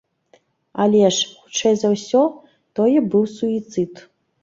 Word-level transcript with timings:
Але 0.85 1.03
ж, 1.17 1.27
хутчэй 1.43 1.75
за 1.83 1.93
ўсё, 1.93 2.25
тое 2.81 2.97
быў 3.15 3.33
суіцыд. 3.39 4.07